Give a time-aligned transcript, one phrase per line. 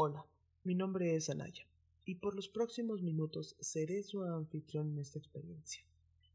[0.00, 0.24] Hola,
[0.62, 1.66] mi nombre es Anaya
[2.04, 5.82] y por los próximos minutos seré su anfitrión en esta experiencia.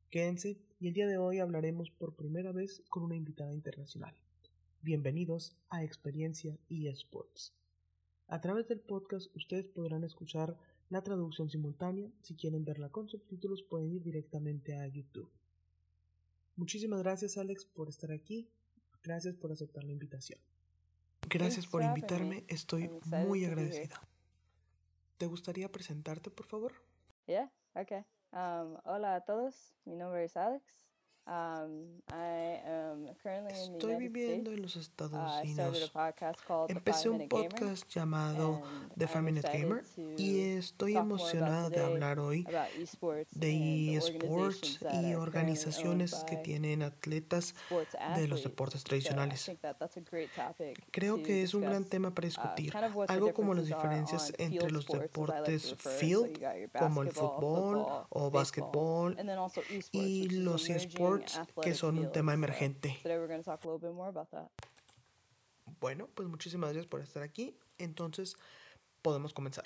[0.10, 4.14] Quédense y el día de hoy hablaremos por primera vez con una invitada internacional.
[4.82, 7.54] Bienvenidos a Experiencia eSports.
[8.28, 10.58] A través del podcast ustedes podrán escuchar
[10.90, 12.12] la traducción simultánea.
[12.22, 15.32] Si quieren verla con subtítulos pueden ir directamente a YouTube.
[16.58, 18.50] Muchísimas gracias Alex por estar aquí.
[19.02, 20.42] Gracias por aceptar la invitación.
[21.34, 24.00] Gracias por invitarme, estoy muy agradecida.
[25.18, 26.74] ¿Te gustaría presentarte, por favor?
[27.26, 28.04] Yeah, okay.
[28.32, 30.93] Um, hola a todos, mi nombre es Alex.
[31.26, 34.58] Um, I am currently in the Estoy United viviendo States.
[34.58, 35.90] en los Estados Uh, Unidos.
[35.94, 40.42] podcast called The Empecé un podcast llamado and The Five Minute excited Gamer to y
[40.42, 42.46] estoy emocionada de hablar hoy
[42.78, 47.56] esports de eSports organizations that y organizaciones que tienen atletas
[48.18, 49.46] de los deportes tradicionales.
[49.46, 52.74] think that that's a great topic Creo que es un gran tema para Uh, discutir,
[53.08, 56.38] algo como las diferencias entre field los deportes field,
[56.78, 60.90] como el basketball, fútbol o básquetbol, esports, y los emerging
[61.62, 63.00] que son un tema emergente.
[65.80, 67.58] Bueno, pues muchísimas gracias por estar aquí.
[67.78, 68.36] Entonces,
[69.02, 69.66] podemos comenzar.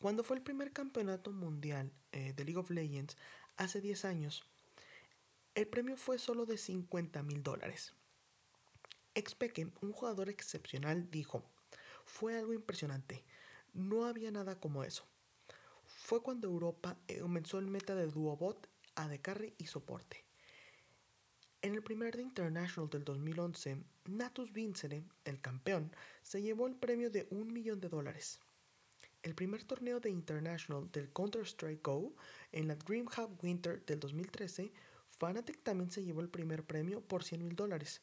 [0.00, 3.16] Cuando fue el primer campeonato mundial eh, de League of Legends,
[3.56, 4.44] hace 10 años,
[5.54, 7.94] el premio fue solo de 50 mil dólares.
[9.14, 11.44] Expeke, un jugador excepcional, dijo,
[12.06, 13.24] fue algo impresionante.
[13.74, 15.04] No había nada como eso.
[15.84, 20.24] Fue cuando Europa eh, comenzó el meta de Duobot, AD Carry y soporte.
[21.62, 27.10] En el primer de International del 2011, Natus Vincere, el campeón, se llevó el premio
[27.10, 28.40] de un millón de dólares.
[29.22, 32.14] El primer torneo de International del Counter-Strike Go,
[32.52, 34.72] en la DreamHack Winter del 2013,
[35.10, 38.00] Fnatic también se llevó el primer premio por 100 mil dólares.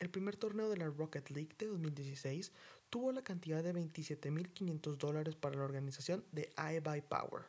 [0.00, 2.50] El primer torneo de la Rocket League de 2016
[2.90, 7.44] tuvo la cantidad de 27.500 dólares para la organización de iBuy Power.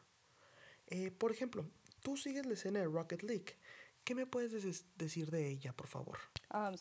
[0.86, 1.66] Eh, por ejemplo,
[2.04, 3.56] tú sigues la escena de Rocket League.
[4.04, 6.18] ¿Qué me puedes des- decir de ella, por favor?
[6.54, 6.76] Um,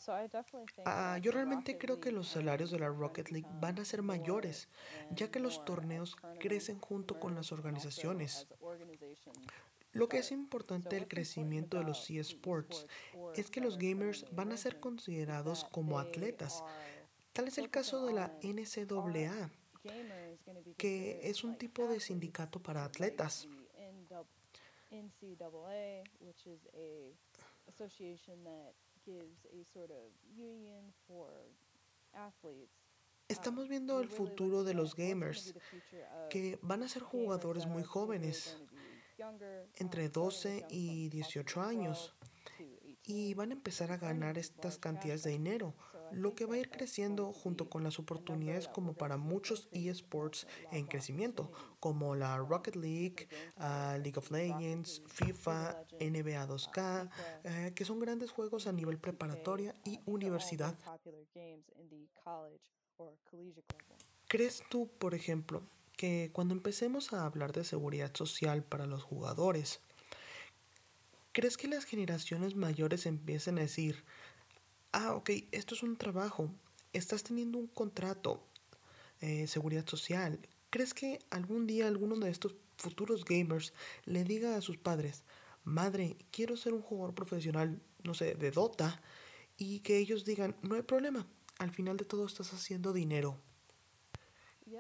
[0.87, 4.19] Ah, yo realmente creo que los salarios de la Rocket League van a ser more
[4.19, 4.69] mayores,
[5.11, 8.47] ya que los torneos crecen junto con las organizaciones.
[9.93, 14.25] Lo que es importante del crecimiento de los eSports esports or es que los gamers
[14.33, 16.62] van a ser considerados como atletas.
[17.33, 19.51] Tal es el caso de la NCAA,
[20.77, 23.49] que es un tipo de sindicato para atletas.
[24.93, 27.15] NCAA, which is a
[27.69, 31.28] association that gives a sort of union for
[32.15, 32.72] athletes.
[33.28, 35.54] Estamos Um, viendo el futuro de los gamers,
[36.31, 38.56] que van a ser jugadores muy jóvenes,
[39.21, 39.28] um,
[39.77, 42.38] entre starting 12 as young y from 18 possibly años, 12 to
[43.09, 45.75] y 18, van a empezar a ganar estas cantidades de dinero,
[46.13, 50.87] lo que va a ir creciendo junto con las oportunidades como para muchos eSports en
[50.87, 57.11] crecimiento, como la Rocket League, ah, League of Legends, FIFA, NBA uh, 2K, FIFA,
[57.45, 59.03] eh, que son grandes juegos a nivel NBA 2K.
[59.03, 60.77] preparatoria y universidad.
[64.27, 65.63] ¿Crees tú, por ejemplo,
[65.97, 69.81] que cuando empecemos a hablar de seguridad social para los jugadores,
[71.38, 74.03] ¿crees que las generaciones mayores empiecen a decir,
[74.91, 76.50] ah, ok, esto es un trabajo,
[76.93, 78.44] estás teniendo un contrato,
[79.21, 80.41] eh, seguridad social?
[80.69, 83.72] ¿Crees que algún día alguno de estos futuros gamers
[84.04, 85.22] le diga a sus padres,
[85.62, 89.00] madre, quiero ser un jugador profesional, no sé, de Dota,
[89.56, 91.25] y que ellos digan, no hay problema,
[91.59, 93.38] al final de todo estás haciendo dinero?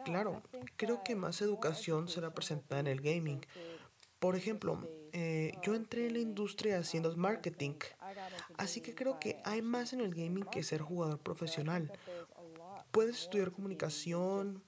[0.04, 0.42] Claro,
[0.74, 3.46] creo que más educación será presentada en el gaming.
[4.18, 4.80] Por ejemplo,
[5.12, 7.74] eh, yo entré en la industria haciendo marketing,
[8.56, 11.92] así que creo que hay más en el gaming que ser jugador profesional.
[12.90, 14.62] Puedes estudiar comunicación,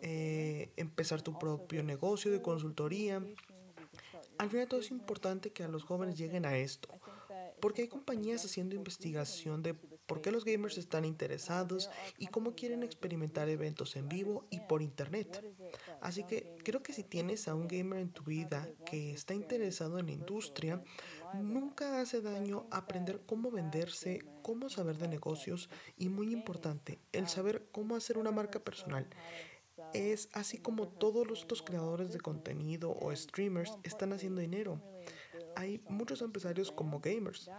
[0.00, 3.24] eh, empezar tu propio negocio de consultoría.
[4.38, 6.88] Al final todo es importante que a los jóvenes lleguen a esto,
[7.60, 9.74] porque hay compañías haciendo investigación de
[10.06, 14.60] por qué los gamers están interesados y cómo quieren experimentar eventos to en vivo y
[14.60, 15.44] por internet.
[16.00, 19.98] Así que creo que si tienes a un gamer en tu vida que está interesado
[19.98, 20.82] en la industria,
[21.34, 27.66] nunca hace daño aprender cómo venderse, cómo saber de negocios y muy importante, el saber
[27.72, 29.08] cómo hacer una marca personal.
[29.92, 34.80] Es así como todos to los- about creadores de contenido o streamers están haciendo dinero.
[35.56, 37.50] Hay muchos empresarios como gamers.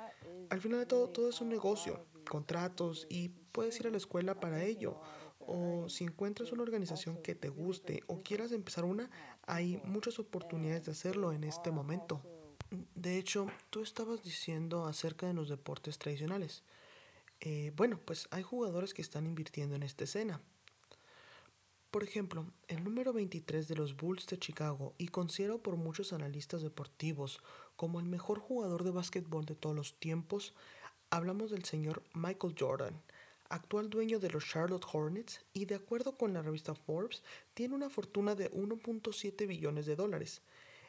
[0.50, 4.40] Al final de todo, todo es un negocio, contratos y puedes ir a la escuela
[4.40, 5.00] para ello.
[5.40, 9.10] O si encuentras una organización que te guste o quieras empezar una,
[9.46, 12.22] hay muchas oportunidades de hacerlo en este momento.
[12.96, 16.64] De hecho, tú estabas diciendo acerca de los deportes tradicionales.
[17.42, 20.42] Eh, bueno, pues hay jugadores que están invirtiendo en esta escena.
[21.92, 26.62] Por ejemplo, el número 23 de los Bulls de Chicago y considerado por muchos analistas
[26.62, 27.42] deportivos
[27.78, 30.54] como el mejor jugador de básquetbol de todos los tiempos,
[31.10, 33.02] hablamos del señor Michael Jordan,
[33.50, 37.24] actual dueño de los Charlotte Hornets y de acuerdo con la revista Forbes
[37.54, 40.42] tiene una fortuna de 1.7 billones de dólares.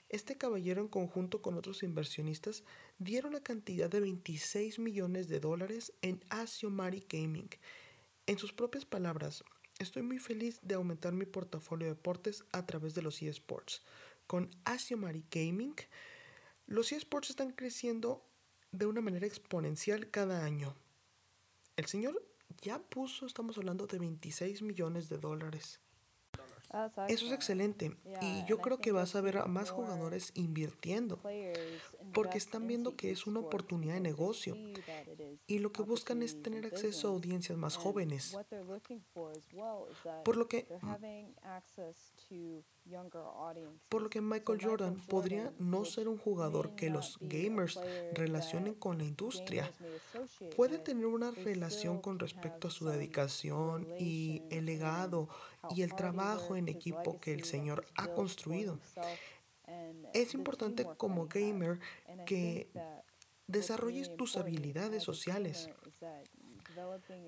[0.08, 2.62] Este caballero en conjunto con otros inversionistas
[2.98, 7.50] dieron la cantidad de 26 millones de dólares en Asiomari Gaming.
[8.26, 9.44] En sus propias palabras,
[9.78, 13.82] estoy muy feliz de aumentar mi portafolio de deportes a través de los eSports.
[14.28, 15.74] Con Asiomari Gaming,
[16.66, 18.24] los eSports están creciendo
[18.76, 20.75] de una manera exponencial cada año.
[21.76, 22.23] El señor
[22.62, 25.81] ya puso, estamos hablando de 26 millones de dólares.
[27.08, 31.20] Eso es excelente y yo creo que vas a ver a más jugadores invirtiendo
[32.12, 34.56] porque están viendo que es una oportunidad de negocio
[35.46, 38.37] y lo que buscan es tener acceso a audiencias más jóvenes.
[40.25, 40.67] Por lo que
[43.88, 47.81] por lo que Michael Jordan podría no ser un jugador que los gamers
[48.12, 49.73] relacionen con la industria.
[50.56, 55.29] Puede tener una relación con respecto a su dedicación y el legado
[55.75, 58.79] y el trabajo en equipo que el Señor ha construido.
[60.15, 61.81] Es importante como gamer
[62.25, 62.71] que
[63.47, 65.69] desarrolles tus habilidades sociales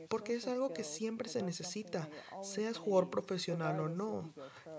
[0.08, 2.08] porque es algo que siempre se necesita,
[2.42, 4.32] seas jugador profesional o no.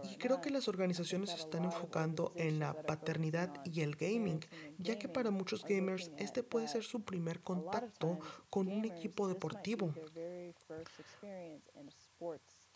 [0.03, 4.39] Y creo que las organizaciones se están enfocando en la paternidad y el gaming,
[4.77, 8.19] ya que para muchos gamers este puede ser su primer contacto
[8.49, 9.93] con un equipo deportivo.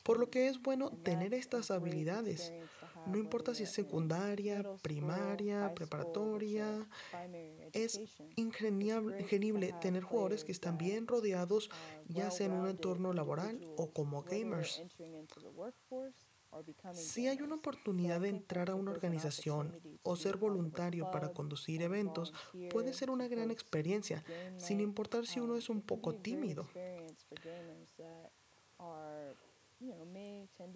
[0.04, 2.54] Por lo que es bueno tener estas habilidades.
[3.08, 6.88] No importa si es secundaria, primaria, preparatoria.
[7.74, 8.00] Es
[8.36, 11.70] ingenible tener jugadores que están bien rodeados,
[12.08, 14.84] ya sea en un entorno laboral o como gamers.
[16.94, 22.32] Si hay una oportunidad de entrar a una organización o ser voluntario para conducir eventos,
[22.70, 24.24] puede ser una gran experiencia,
[24.58, 26.68] sin importar si uno es un poco tímido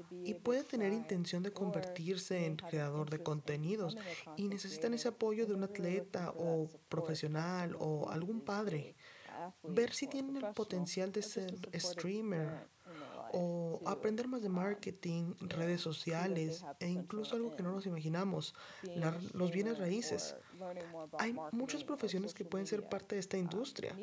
[0.09, 3.95] y puede tener intención de convertirse en creador de contenidos
[4.35, 8.95] y necesitan ese apoyo de un atleta o profesional o algún padre.
[9.63, 12.67] Ver si tienen el potencial de ser streamer
[13.33, 18.53] o aprender más de marketing, redes sociales e incluso algo que no nos imaginamos,
[19.33, 20.35] los bienes raíces.
[21.19, 23.95] Hay muchas profesiones que pueden ser parte de esta industria,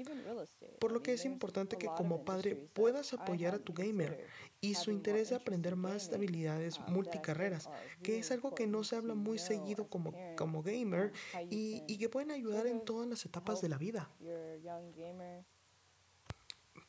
[0.79, 4.27] por lo que es importante que como padre puedas apoyar a tu gamer
[4.61, 7.69] y su interés de aprender más habilidades multicarreras,
[8.03, 11.13] que es algo que no se habla muy seguido como, como gamer
[11.51, 14.11] y, y que pueden ayudar en todas las etapas de la vida.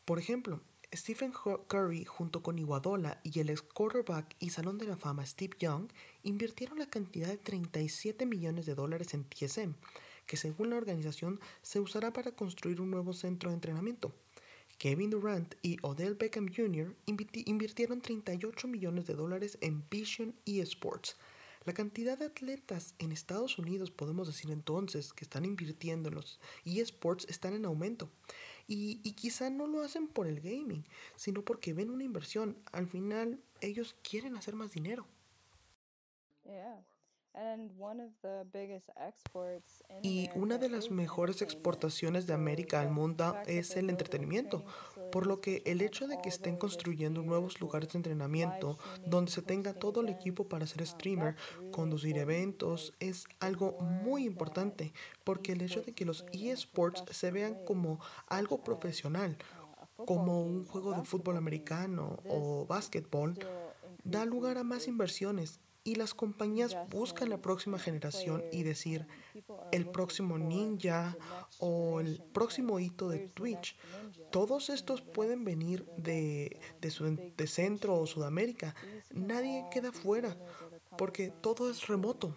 [0.06, 0.62] Por ejemplo,
[0.94, 1.34] Stephen
[1.68, 5.88] Curry junto con Iguadola y el ex quarterback y Salón de la Fama Steve Young
[6.24, 9.74] invirtieron la cantidad de 37 millones de dólares en TSM,
[10.26, 14.14] que según la organización se usará para construir un nuevo centro de entrenamiento.
[14.78, 16.96] Kevin Durant y Odell Beckham Jr.
[17.06, 21.16] invirtieron 38 millones de dólares en Vision eSports.
[21.66, 26.40] La cantidad de atletas en Estados Unidos, podemos decir entonces, que están invirtiendo en los
[26.64, 28.12] eSports están en aumento.
[28.68, 30.86] Y, y quizá no lo hacen por el gaming,
[31.16, 32.58] sino porque ven una inversión.
[32.72, 35.06] Al final, ellos quieren hacer más dinero.
[40.02, 44.64] Y una de las mejores exportaciones de América al mundo es el entretenimiento,
[45.12, 49.42] por lo que el hecho de que estén construyendo nuevos lugares de entrenamiento donde se
[49.42, 51.36] tenga todo el equipo para ser streamer,
[51.72, 57.58] conducir eventos, es algo muy importante, porque el hecho de que los eSports se vean
[57.66, 59.38] como algo profesional,
[59.98, 63.38] como un juego de fútbol americano o básquetbol,
[64.04, 69.08] da lugar a más inversiones y las compañías buscan la próxima generación y decir
[69.72, 71.16] el próximo ninja
[71.60, 73.78] o el próximo hito de Twitch.
[74.32, 78.76] Todos estos pueden venir de, de, Centro o Sudamérica.
[79.12, 80.36] Nadie queda fuera
[80.98, 82.36] porque todo es remoto.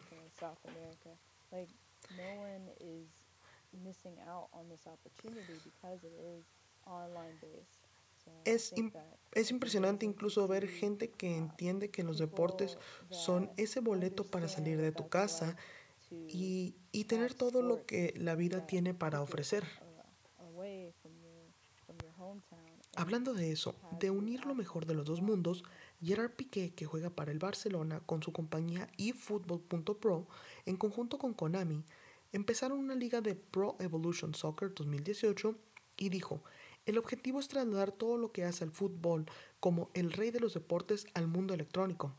[8.44, 8.74] Es,
[9.32, 12.78] es impresionante incluso ver gente que entiende que los deportes
[13.10, 15.56] son ese boleto para salir de tu casa
[16.10, 19.64] y, y tener todo lo que la vida tiene para ofrecer.
[22.96, 25.62] Hablando de eso, de unir lo mejor de los dos mundos,
[26.02, 30.26] Gerard Piqué, que juega para el Barcelona con su compañía eFootball.pro,
[30.66, 31.84] en conjunto con Konami,
[32.32, 35.54] empezaron una liga de Pro Evolution Soccer 2018
[35.96, 36.42] y dijo,
[36.88, 39.26] el objetivo es trasladar todo lo que hace al fútbol,
[39.60, 42.14] como el rey de los deportes al mundo electrónico.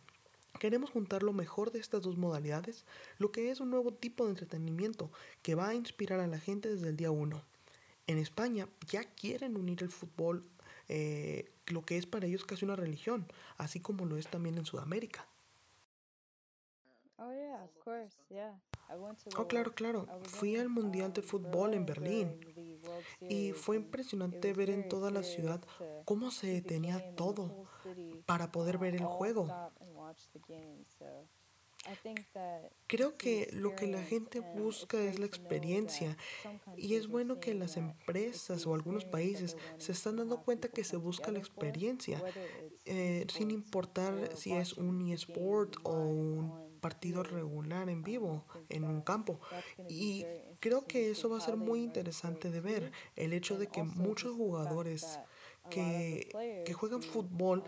[0.60, 2.86] Queremos juntar lo mejor de estas dos modalidades,
[3.18, 5.10] lo que es un nuevo tipo de entretenimiento
[5.42, 7.44] que va a inspirar a la gente desde el día 1.
[8.06, 10.46] En España ya quieren unir el fútbol,
[10.88, 13.26] eh, lo que es para ellos casi una religión,
[13.58, 15.26] así como lo es también en Sudamérica.
[17.18, 17.49] Oh yeah, of course, yeah.
[17.49, 17.49] I went to Oh,
[19.24, 20.08] the claro, claro.
[20.24, 22.40] Fui al Mundial de um, Fútbol en Berlín
[23.22, 25.62] y fue impresionante ver en toda la ciudad
[26.06, 27.66] cómo se detenía todo
[28.26, 29.48] para poder ver el juego.
[32.88, 36.18] Creo que lo que la gente busca es la experiencia
[36.76, 40.98] y es bueno que las empresas o algunos países se están dando cuenta que se
[40.98, 42.22] busca la experiencia,
[42.86, 48.54] eh, sin importar or si es un eSport o un partido regular en vivo I
[48.54, 49.40] think en un campo.
[49.88, 50.26] Y
[50.60, 52.66] creo que eso va a ser muy interesante de two.
[52.66, 55.20] ver, el hecho de que muchos jugadores
[55.70, 57.64] que, que juegan fútbol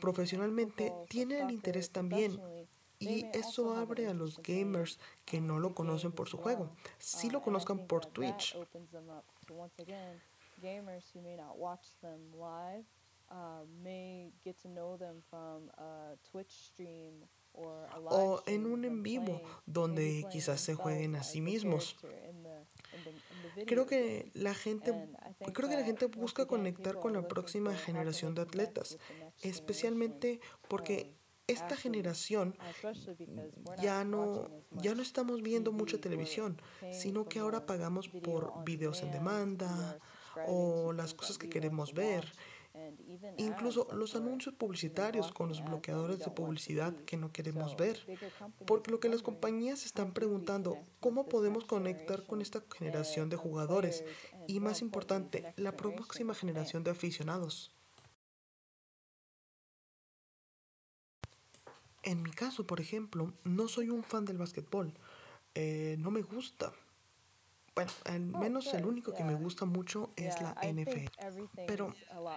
[0.00, 2.40] profesionalmente tienen el interés también
[2.98, 6.70] y eso abre a los gamers que no lo conocen por su juego.
[6.98, 8.56] Sí Uh, lo I conozcan por Twitch.
[17.54, 21.96] O en un en vivo donde quizás se jueguen a sí mismos.
[23.66, 24.92] Creo que la gente
[25.52, 28.98] creo que la gente busca conectar con la próxima generación de atletas,
[29.42, 36.60] especialmente porque of esta generación uh, ya no ya no estamos viendo mucha televisión,
[36.92, 39.98] sino que ahora pagamos por videos en demanda
[40.46, 42.32] o las cosas que queremos ver.
[43.36, 48.00] Incluso los anuncios publicitarios con los bloqueadores de publicidad que no queremos ver.
[48.66, 54.04] Porque lo que las compañías están preguntando, ¿cómo podemos conectar con esta generación de jugadores?
[54.46, 57.72] Y más importante, la próxima generación de aficionados.
[62.02, 64.92] En mi caso, por ejemplo, no soy un fan del básquetbol.
[65.54, 66.72] Eh, no me gusta.
[67.74, 71.08] Bueno, al Oh, menos el único que me gusta mucho es la NFL.
[71.66, 71.94] Pero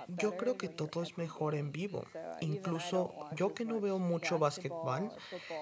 [0.08, 2.06] yo creo que todo es mejor en vivo.
[2.39, 5.12] Incluso yo que no veo mucho básquetbol,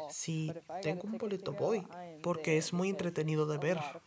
[0.10, 1.86] si tengo un boleto voy,
[2.22, 3.78] porque es muy entretenido de ver.
[3.78, 4.00] uh.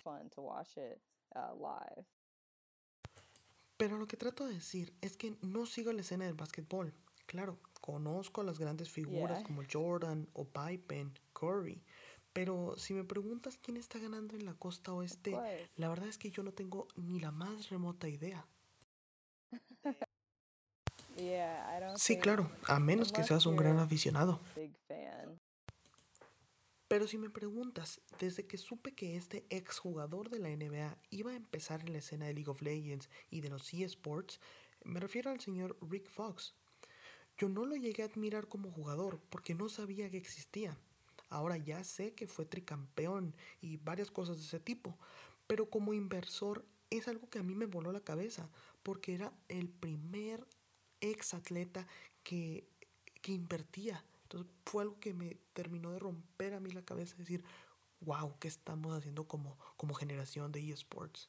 [3.76, 6.94] Pero lo que trato de decir es que no sigo la escena del básquetbol.
[7.26, 11.82] Claro, conozco a las grandes figuras como Jordan o Pippen, Curry.
[12.36, 15.34] Pero si me preguntas quién está ganando en la costa oeste,
[15.76, 18.46] la verdad es que yo no tengo ni la más remota idea.
[21.16, 24.38] Yeah, I don't Sí, claro, a menos que seas un gran aficionado.
[26.88, 31.36] Pero si me preguntas, desde que supe que este exjugador de la NBA iba a
[31.36, 34.40] empezar en la escena de League of Legends y de los eSports,
[34.84, 36.54] me refiero al señor Rick Fox.
[37.38, 40.76] Yo no lo llegué a admirar como jugador porque no sabía que existía.
[41.28, 44.96] Ahora ya sé que fue tricampeón y varias cosas de ese tipo,
[45.46, 48.48] pero como inversor es algo que a mí me voló la cabeza
[48.82, 50.46] porque era el primer
[51.00, 51.86] ex atleta
[52.22, 52.68] que,
[53.22, 54.04] que invertía.
[54.22, 57.44] Entonces fue algo que me terminó de romper a mí la cabeza, decir,
[58.00, 61.28] wow, ¿qué estamos haciendo como, como generación de eSports?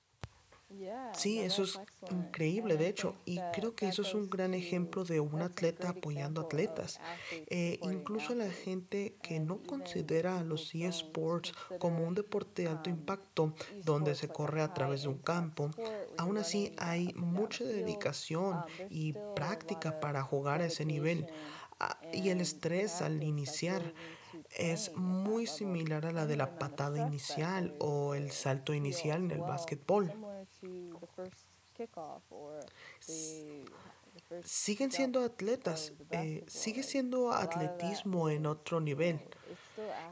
[1.13, 1.79] Sí, eso es
[2.11, 6.41] increíble, de hecho, y creo que eso es un gran ejemplo de un atleta apoyando
[6.41, 6.99] atletas.
[7.47, 12.89] Eh, incluso la gente que no considera a los eSports como un deporte de alto
[12.89, 15.71] um, impacto donde se corre a través de un campo,
[16.17, 21.27] aún así hay mucha dedicación Um, y práctica para jugar a ese nivel.
[21.79, 23.93] Ah, y el estrés al iniciar
[24.55, 29.31] es muy similar a la de la patada inicial o el to salto inicial en
[29.31, 30.11] el básquetbol.
[30.61, 31.45] To the first
[31.77, 32.59] kickoff or
[33.05, 33.65] the,
[34.13, 39.19] the first Siguen siendo atletas, eh, sigue siendo atletismo en otro nivel.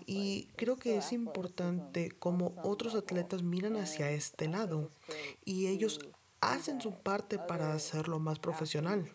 [0.05, 4.91] Y creo que es importante como otros atletas miran hacia este lado
[5.43, 5.99] y ellos
[6.39, 9.11] hacen su parte para hacerlo más profesional,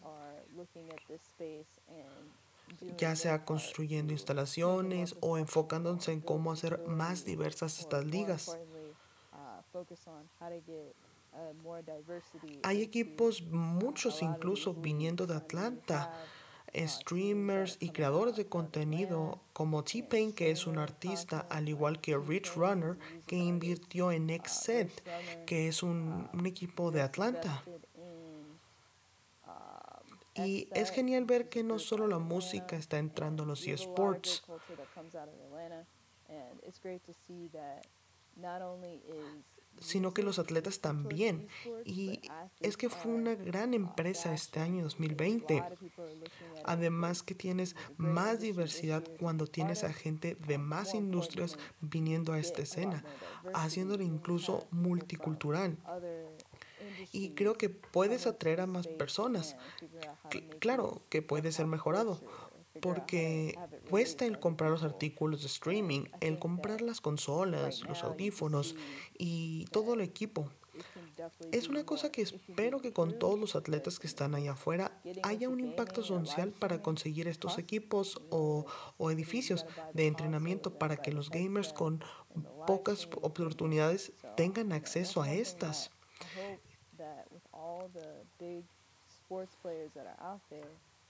[2.97, 8.59] ya sea construyendo instalaciones o enfocándose en cómo hacer más diversas estas ligas.
[12.63, 16.13] Hay equipos, muchos incluso viniendo de Atlanta,
[16.75, 22.55] streamers y creadores de contenido como T-Pain, que es un artista, al igual que Rich
[22.55, 24.91] Runner, que invirtió en Runner
[25.47, 27.65] que es un, un equipo de Atlanta.
[30.35, 34.43] Y es Xset, genial ver que no solo la música está entrando and los eSports.
[39.79, 41.49] Sino que los atletas también.
[41.85, 42.21] Y
[42.61, 45.63] es que fue una gran empresa este año 2020.
[46.65, 52.63] Además que tienes más diversidad cuando tienes a gente de más industrias viniendo a esta
[52.63, 53.05] escena,
[53.55, 55.79] haciéndolo incluso multicultural.
[57.13, 59.57] Y creo que puedes atraer a más personas.
[60.59, 62.21] Claro que puede ser mejorado,
[62.81, 63.59] porque
[63.89, 68.77] cuesta el comprar los artículos de streaming, el comprar las consolas, los audífonos
[69.19, 70.49] y todo el equipo.
[71.53, 75.49] Es una cosa que espero que con todos los atletas que están allá afuera haya
[75.49, 78.65] un impacto social para conseguir estos equipos o,
[78.97, 82.03] o edificios de entrenamiento para que los gamers con
[82.67, 85.91] pocas oportunidades tengan acceso a estas.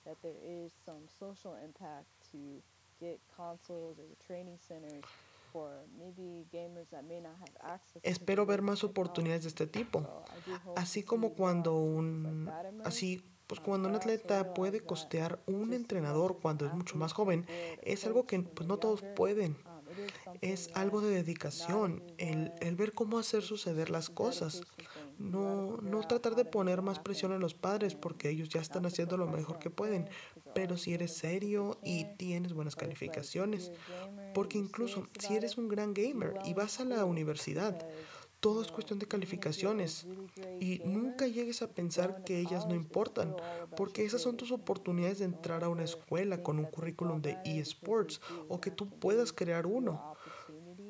[0.04, 2.62] That there is some social impact to
[3.00, 5.04] get consoles or training centers
[5.52, 10.06] for maybe gamers that may not have access Espero ver más oportunidades de este tipo.
[10.76, 12.48] Así como cuando un
[12.84, 17.46] así pues cuando un atleta puede costear un entrenador cuando es mucho más joven,
[17.82, 19.56] es algo que pues no todos pueden.
[20.40, 24.62] Es algo de dedicación, el, el ver cómo hacer suceder las cosas.
[25.20, 29.18] No, no tratar de poner más presión en los padres porque ellos ya están haciendo
[29.18, 30.08] lo mejor que pueden,
[30.54, 33.70] pero si eres serio y tienes buenas calificaciones,
[34.32, 37.86] porque incluso si eres un gran gamer y vas a la universidad,
[38.40, 40.06] todo es cuestión de calificaciones.
[40.58, 43.36] Y nunca llegues a pensar que ellas no importan,
[43.76, 48.22] porque esas son tus oportunidades de entrar a una escuela con un currículum de eSports
[48.48, 50.09] o que tú puedas crear uno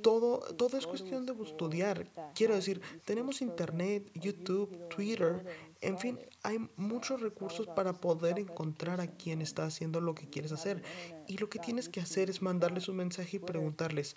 [0.02, 2.06] todo, todo es cuestión de estudiar.
[2.34, 5.44] Quiero decir, tenemos internet, YouTube, Twitter,
[5.80, 10.52] en fin, hay muchos recursos para poder encontrar a quien está haciendo lo que quieres
[10.52, 10.82] hacer.
[11.26, 14.16] Y lo que tienes que hacer es mandarles un mensaje y preguntarles,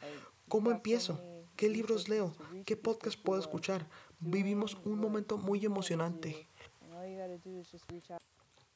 [0.49, 1.21] ¿cómo empiezo?
[1.55, 2.35] ¿Qué libros leo?
[2.65, 3.87] ¿Qué podcast puedo escuchar?
[4.19, 6.47] Vivimos un momento muy emocionante.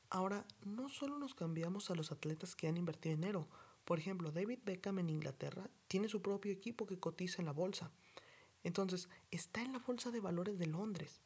[0.09, 3.47] Ahora, no solo nos cambiamos a los atletas que han invertido dinero,
[3.87, 7.89] por ejemplo, David Beckham en Inglaterra tiene su propio equipo que cotiza en la bolsa.
[8.63, 11.21] Entonces, está en la bolsa de valores de Londres.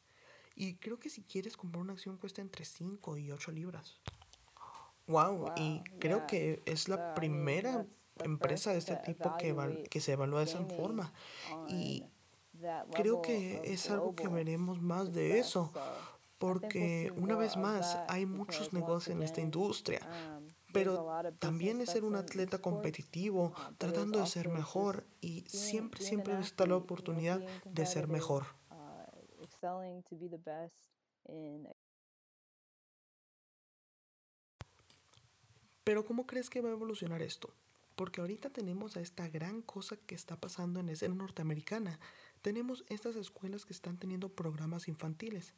[0.54, 3.98] Y creo que si quieres comprar una acción cuesta entre 5 y 8 libras.
[5.08, 7.84] Wow, y creo que es la primera
[8.22, 11.12] empresa de este tipo que, que se evalúa de esa forma.
[11.68, 12.04] Y
[12.92, 15.72] creo que es algo que veremos más de eso,
[16.38, 20.08] porque una vez más hay muchos negocios en esta industria.
[20.72, 21.06] Pero
[21.38, 26.66] también es ser un atleta competitivo, uh, tratando de ser mejor y siempre, siempre está
[26.66, 28.46] la oportunidad de ser mejor.
[28.70, 29.04] Uh,
[35.84, 37.54] pero ¿cómo crees que va a evolucionar esto?
[37.94, 42.00] Porque ahorita tenemos a esta gran cosa que está pasando en la escena norteamericana.
[42.40, 45.54] Tenemos estas escuelas que están teniendo programas infantiles.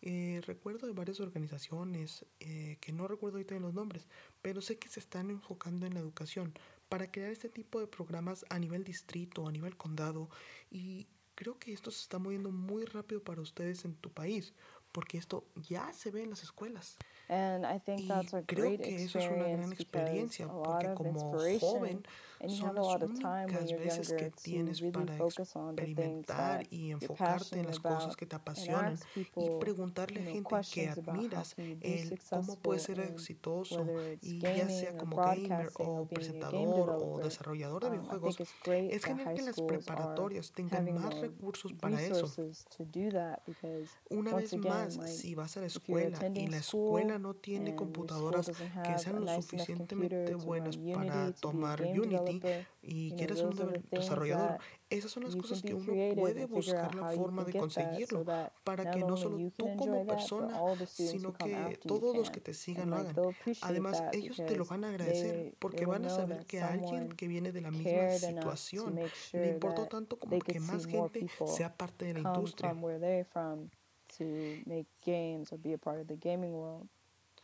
[0.00, 4.06] Eh, recuerdo de varias organizaciones, eh, que no recuerdo ahorita los nombres,
[4.42, 6.54] pero sé que se están enfocando en la educación
[6.88, 10.30] para crear este tipo de programas a nivel distrito, a nivel condado,
[10.70, 14.54] y creo que esto se está moviendo muy rápido para ustedes en tu país,
[14.92, 16.96] porque esto ya se ve en las escuelas.
[17.28, 22.02] Y creo que eso es una gran experiencia, porque como joven
[22.46, 28.36] son las únicas veces que tienes para experimentar y enfocarte en las cosas que te
[28.36, 33.86] apasionan y preguntarle a gente que admiras el cómo puede ser exitoso
[34.22, 39.42] y ya sea como gamer o presentador o desarrollador de um, videojuegos es genial que
[39.42, 42.30] las preparatorias tengan más recursos para eso.
[44.10, 48.98] una vez más si vas a la escuela y la escuela no tiene computadoras que
[48.98, 52.40] sean lo suficientemente buenas para tomar Unity
[52.82, 54.58] y quieres un desarrollador,
[54.90, 58.24] esas son las cosas que uno puede buscar la forma de conseguirlo
[58.64, 62.96] para que no solo tú como persona, sino que todos los que te sigan lo
[62.96, 63.16] hagan.
[63.62, 67.52] Además, ellos te lo van a agradecer porque van a saber que alguien que viene
[67.52, 68.98] de la misma situación
[69.32, 72.74] le importó tanto como que más gente sea parte de la industria.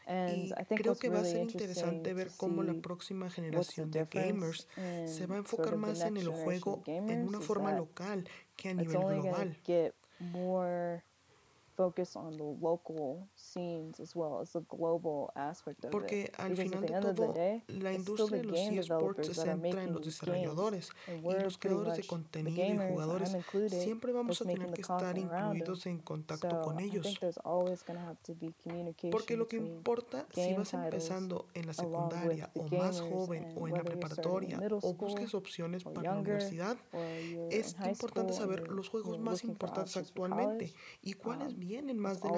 [0.06, 4.68] Y creo que va a ser interesante ver cómo la próxima generación de gamers
[5.06, 8.98] se va a enfocar más en el juego en una forma local que a nivel
[8.98, 9.56] global.
[11.76, 16.34] Focus on the local scenes as well as the global aspect of Porque it.
[16.40, 18.44] al Because final at the de end of the todo, day, la industria the de
[18.44, 21.96] los game eSports se developers that are centra en los desarrolladores And y los creadores
[21.96, 23.36] de contenido y jugadores
[23.70, 27.18] siempre vamos a tener que estar incluidos en contacto So con ellos.
[27.20, 31.46] there's always going to have to be communication Porque lo que importa si vas empezando
[31.54, 34.94] en la secundaria o más joven o en la whether you're starting in preparatoria o
[34.94, 39.96] busques opciones or para la universidad or you're es importante saber los juegos más importantes
[39.96, 42.28] actualmente y cuáles vienen más to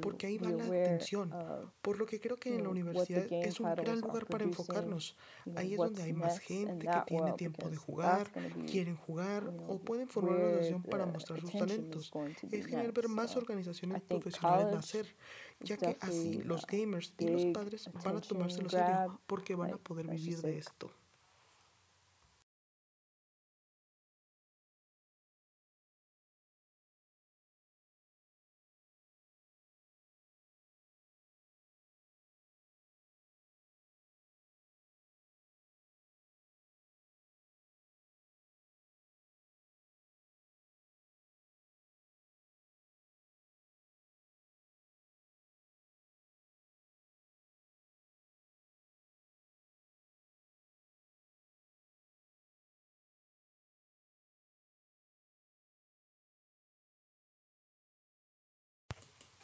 [0.00, 1.32] porque ahí va la atención.
[1.80, 5.16] Por lo que creo que en la universidad es un gran lugar para enfocarnos.
[5.56, 8.30] Ahí es donde hay más gente que tiene tiempo de jugar,
[8.66, 12.12] quieren jugar o pueden formar una organización para mostrar sus talentos.
[12.50, 15.06] Es genial ver más organizaciones profesionales nacer,
[15.60, 19.78] ya que así los gamers y los padres van a tomárselo serio porque van a
[19.78, 20.90] poder vivir de esto.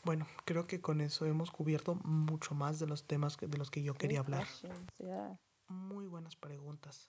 [0.08, 3.70] Bueno, creo que con eso hemos cubierto mucho más de los temas que- de los
[3.70, 4.46] que yo quería hablar.
[5.68, 7.08] Muy buenas preguntas.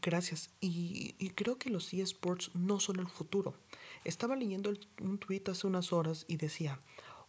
[0.00, 0.50] Gracias.
[0.60, 3.54] Y, y creo que los eSports no son el futuro.
[4.04, 6.78] Estaba leyendo el- un tweet hace unas horas y decía,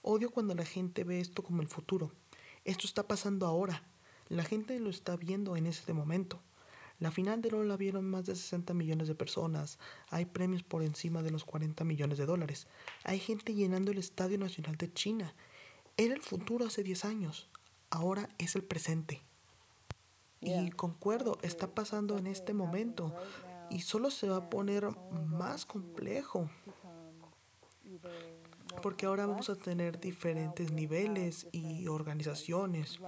[0.04, 2.12] odio cuando la gente ve esto como el futuro.
[2.64, 3.82] Esto está pasando ahora.
[4.30, 6.40] La gente lo está viendo en este momento.
[7.00, 9.80] La final de LOL la vieron más de 60 millones de personas.
[10.10, 12.68] Hay premios por encima de los 40 millones de dólares.
[13.04, 15.34] Hay gente llenando el Estadio Nacional de China.
[15.98, 17.50] Era el futuro hace 10 años.
[17.90, 19.22] Ahora es el presente.
[20.42, 23.14] Y concuerdo, está pasando en este momento.
[23.70, 26.50] Y solo se va a poner más complejo.
[28.04, 28.46] more
[28.82, 33.00] Porque ahora vamos a tener diferentes niveles y organizaciones.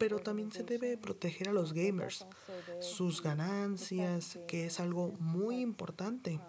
[0.00, 2.26] Pero también se debe proteger a los gamers,
[2.80, 6.40] sus ganancias, que es algo muy importante.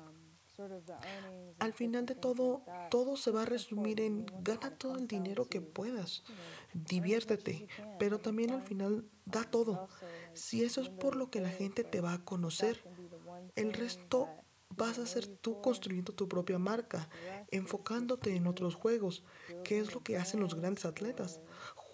[1.59, 5.59] Al final de todo, todo se va a resumir en gana todo el dinero que
[5.59, 6.23] puedas,
[6.73, 7.67] diviértete,
[7.99, 9.89] pero también al final da todo.
[10.33, 12.81] Si eso es por lo que la gente te va a conocer,
[13.55, 14.29] el resto
[14.69, 17.09] vas a ser tú construyendo tu propia marca,
[17.49, 19.23] enfocándote en otros juegos,
[19.63, 21.41] que es lo que hacen los grandes atletas.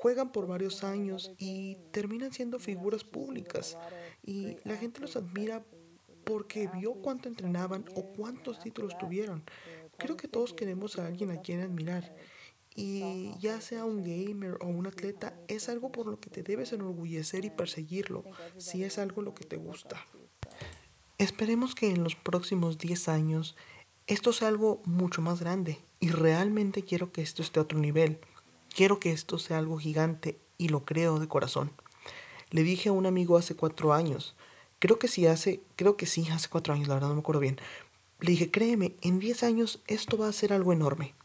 [0.08, 3.78] Juegan por varios años y terminan siendo figuras públicas
[4.24, 5.66] y la gente los admira
[6.24, 9.44] porque vio cuánto entrenaban o cuántos títulos tuvieron.
[9.98, 12.16] Creo que todos queremos a alguien a quien admirar.
[12.74, 16.72] Y ya sea un gamer o un atleta, es algo por lo que te debes
[16.72, 18.24] enorgullecer y perseguirlo,
[18.56, 20.06] si es algo lo que te gusta.
[21.18, 23.58] Esperemos que en los próximos 10 años
[24.06, 28.22] esto sea algo mucho más grande y realmente quiero que esto esté a otro nivel.
[28.78, 31.72] Quiero que esto sea algo gigante y lo creo de corazón.
[32.52, 34.36] Le dije a un amigo hace cuatro años,
[34.78, 37.42] creo que sí hace, creo que sí, hace cuatro años, la verdad no me acuerdo
[37.42, 37.58] bien.
[38.20, 41.16] Le dije, créeme, en 10 años esto va a ser algo enorme.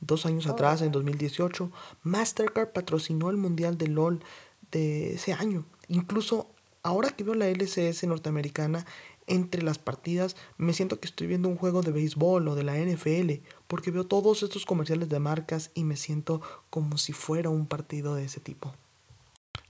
[0.00, 0.92] Dos años Oh, atrás, en yeah.
[0.92, 1.70] 2018,
[2.04, 4.24] Mastercard patrocinó el Mundial de LOL
[4.70, 5.66] de ese año.
[5.88, 6.48] Incluso
[6.82, 8.86] ahora que veo la LCS norteamericana,
[9.26, 12.78] entre las partidas me siento que estoy viendo un juego de béisbol o de la
[12.78, 17.66] NFL, porque veo todos estos comerciales de marcas y me siento como si fuera un
[17.66, 18.74] partido de ese tipo.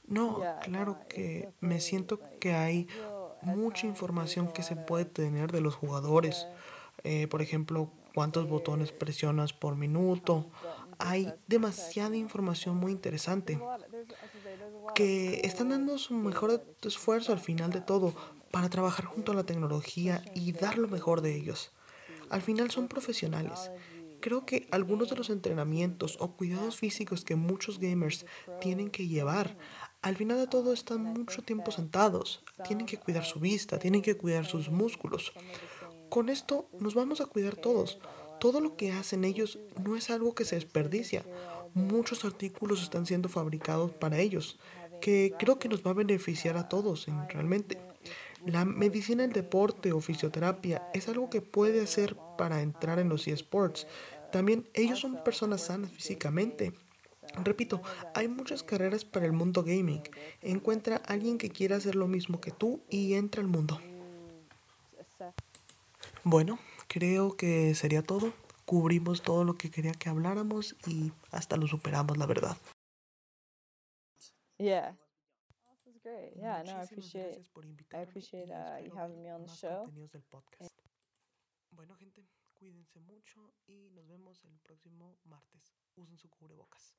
[0.06, 2.88] No, claro que me siento que hay
[3.42, 6.46] mucha información que se puede tener de los jugadores.
[7.04, 10.46] Eh, por ejemplo, cuántos botones presionas por minuto.
[10.98, 13.60] Hay demasiada información muy interesante
[14.94, 18.14] que están dando su mejor esfuerzo al final de todo
[18.52, 21.72] para trabajar junto a la tecnología y dar lo mejor de ellos.
[22.30, 23.70] Al final son profesionales.
[24.20, 28.24] Creo que algunos de los entrenamientos o cuidados físicos que muchos gamers
[28.60, 29.56] tienen que llevar,
[30.04, 32.42] al final de todo están mucho tiempo sentados.
[32.66, 35.32] Tienen que cuidar su vista, tienen que cuidar sus músculos.
[36.10, 37.98] Con esto nos vamos a cuidar todos.
[38.38, 41.24] Todo lo que hacen ellos no es algo que se desperdicia.
[41.72, 44.58] Muchos artículos están siendo fabricados para ellos,
[45.00, 47.78] que creo que nos va a beneficiar a todos realmente.
[48.46, 53.08] La medicina, el viewing, deporte o fisioterapia es algo que puede hacer para entrar en
[53.08, 53.86] los eSports.
[54.32, 56.74] También ellos son personas sanas físicamente.
[57.42, 57.80] Repito,
[58.14, 60.02] hay muchas carreras para el mundo gaming.
[60.42, 63.80] Encuentra a alguien que quiera hacer lo mismo que tú y entra al mundo.
[66.22, 68.32] Bueno, creo que sería todo.
[68.64, 72.56] cubrimos todo lo que quería que habláramos y hasta lo superamos, la verdad.
[74.58, 74.96] Yeah.
[76.04, 76.36] Great.
[76.36, 79.32] Yeah, no, I Muchísimas appreciate gracias por I invitarme appreciate y uh, you having me
[79.32, 79.84] on the más show.
[79.84, 80.78] contenidos del podcast.
[81.70, 85.74] Bueno, gente, cuídense mucho y nos vemos el próximo martes.
[85.96, 86.94] Usen su cubrebocas.